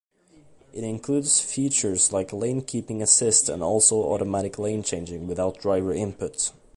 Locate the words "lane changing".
4.57-5.27